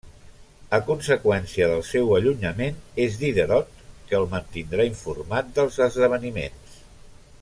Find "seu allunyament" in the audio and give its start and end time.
1.89-2.79